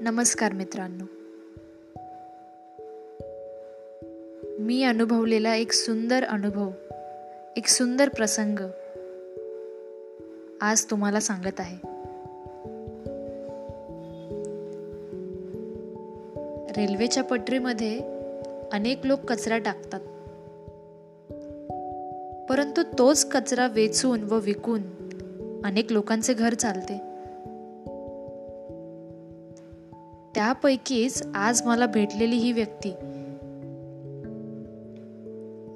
[0.00, 1.04] नमस्कार मित्रांनो.
[4.58, 6.70] मी अनुभवलेला एक सुंदर अनुभव
[7.56, 8.58] एक सुंदर प्रसंग
[10.60, 11.76] आज तुम्हाला सांगत आहे.
[16.76, 18.00] रेल्वेच्या पटरीमध्ये
[18.72, 20.00] अनेक लोक कचरा टाकतात.
[22.50, 24.82] परंतु तोच कचरा वेचून व विकून
[25.64, 27.13] अनेक लोकांचे घर चालते.
[30.34, 32.90] त्यापैकीच आज मला भेटलेली ही व्यक्ती.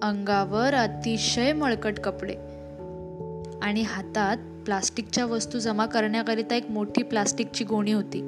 [0.03, 2.35] अंगावर अतिशय मळकट कपडे
[3.63, 8.21] आणि हातात प्लास्टिकच्या वस्तू जमा करण्याकरिता एक मोठी प्लास्टिकची गोणी होती.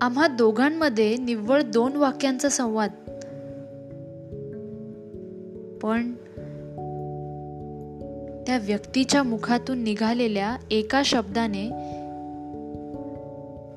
[0.00, 2.90] आम्हा दोघांमध्ये निव्वळ दोन वाक्यांचा संवाद.
[5.82, 6.12] पण
[8.46, 11.70] त्या व्यक्तीच्या मुखातून निघालेल्या एका शब्दाने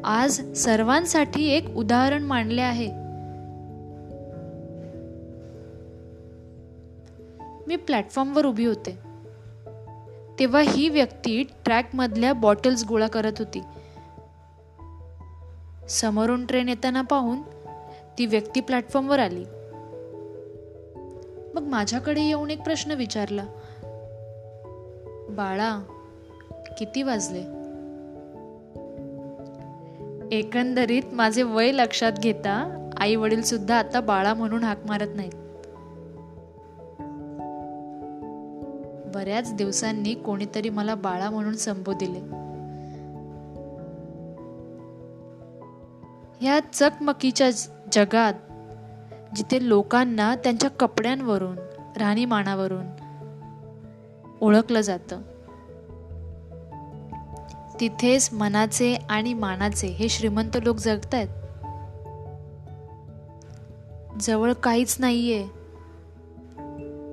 [0.03, 2.87] आज सर्वांसाठी एक उदाहरण मांडले आहे.
[7.67, 8.97] मी प्लॅटफॉर्मवर उभी होते.
[10.39, 13.61] तेव्हा ही व्यक्ती ट्रॅकमधल्या बॉटल्स गोळा करत होती.
[15.89, 17.41] समोरून ट्रेन येताना पाहून
[18.17, 19.45] ती व्यक्ती प्लॅटफॉर्मवर आली.
[21.55, 23.45] मग माझ्याकडे येऊन एक प्रश्न विचारला.
[25.35, 25.83] बाळा
[26.77, 27.41] किती वाजले?
[30.35, 35.31] एकंदरीत माझे वय लक्षात घेता आई वडील सुद्धा आता बाळा म्हणून हाक मारत नाहीत.
[39.15, 42.19] बऱ्याच दिवसांनी कोणीतरी मला बाळा म्हणून संबोधिले
[46.41, 47.49] ह्या चकमकीच्या
[47.91, 48.33] जगात
[49.35, 51.57] जिथे लोकांना त्यांच्या कपड्यांवरून
[51.97, 52.85] राहणीमानावरून
[54.41, 55.21] ओळखलं जातं.
[57.79, 61.27] तिथेच मनाचे आणि मानाचे हे श्रीमंत लोक जगतायत.
[64.19, 65.47] जवळ काहीच नाहीये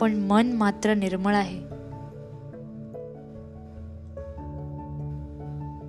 [0.00, 1.70] पण मन मात्र निर्मळ आहे.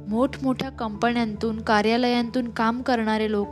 [0.08, 3.48] मोठमोठ्या कंपन्यांतून कार्यालयांतून काम करणारे लोक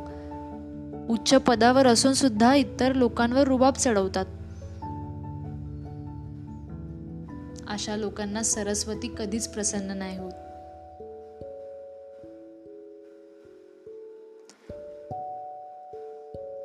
[1.09, 4.25] उच्च पदावर असून सुद्धा इतर लोकांवर रुबाब चढवतात.
[7.69, 10.31] अशा लोकांना सरस्वती कधीच प्रसन्न नाही होत.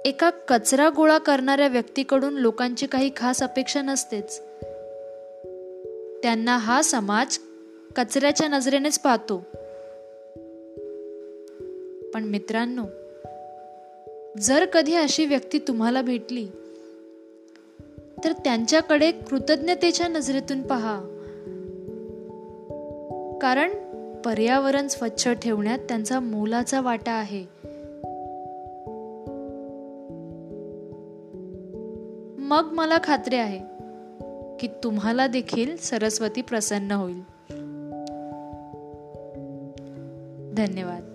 [0.06, 4.40] एका कचरा गोळा करणाऱ्या व्यक्तीकडून लोकांची काही खास अपेक्षा नसतेच.
[6.22, 7.38] त्यांना हा समाज
[7.96, 9.38] कचऱ्याच्या नजरेनेच पाहतो.
[12.14, 12.84] पण मित्रांनो
[14.40, 16.48] जर कधी अशी व्यक्ती तुम्हाला भेटली
[18.24, 21.00] तर त्यांच्याकडे कृतज्ञतेच्या नजरेतून पहा.
[23.42, 23.70] कारण
[24.24, 27.46] पर्यावरण स्वच्छ ठेवण्यात त्यांचा मोलाचा वाटा आहे.
[32.38, 33.60] मग मला खात्री आहे
[34.60, 37.20] की तुम्हाला देखील सरस्वती प्रसन्न होईल.
[40.54, 41.13] धन्यवाद.